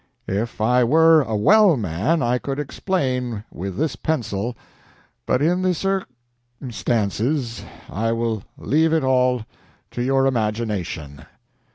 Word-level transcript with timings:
If 0.27 0.59
I 0.59 0.83
were 0.83 1.21
a 1.21 1.35
well 1.35 1.77
man 1.77 2.23
I 2.23 2.39
could 2.39 2.57
explain 2.57 3.43
with 3.51 3.77
this 3.77 3.95
pencil, 3.95 4.57
but 5.27 5.43
in 5.43 5.61
the 5.61 5.75
cir 5.75 6.05
ces 6.71 7.63
I 7.87 8.11
will 8.11 8.41
leave 8.57 8.93
it 8.93 9.03
all 9.03 9.45
to 9.91 10.01
your 10.01 10.25
imagination. 10.25 11.27